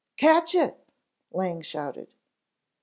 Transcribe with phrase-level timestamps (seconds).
[0.17, 0.83] "Catch it,"
[1.29, 2.07] Lang shouted.